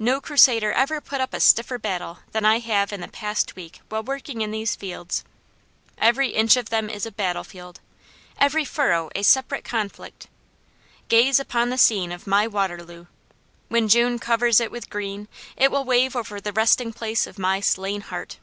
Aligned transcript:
No 0.00 0.20
Crusader 0.20 0.72
ever 0.72 1.00
put 1.00 1.20
up 1.20 1.32
a 1.32 1.38
stiffer 1.38 1.78
battle 1.78 2.18
than 2.32 2.44
I 2.44 2.58
have 2.58 2.92
in 2.92 3.00
the 3.02 3.06
past 3.06 3.54
week 3.54 3.80
while 3.88 4.02
working 4.02 4.40
in 4.40 4.50
these 4.50 4.74
fields. 4.74 5.22
Every 5.96 6.30
inch 6.30 6.56
of 6.56 6.70
them 6.70 6.90
is 6.90 7.06
battlefield, 7.16 7.78
every 8.40 8.64
furrow 8.64 9.10
a 9.14 9.22
separate 9.22 9.62
conflict. 9.62 10.26
Gaze 11.08 11.38
upon 11.38 11.70
the 11.70 11.78
scene 11.78 12.10
of 12.10 12.26
my 12.26 12.48
Waterloo! 12.48 13.06
When 13.68 13.86
June 13.86 14.18
covers 14.18 14.58
it 14.58 14.72
with 14.72 14.90
green, 14.90 15.28
it 15.56 15.70
will 15.70 15.84
wave 15.84 16.16
over 16.16 16.40
the 16.40 16.52
resting 16.52 16.92
place 16.92 17.28
of 17.28 17.38
my 17.38 17.60
slain 17.60 18.00
heart!" 18.00 18.38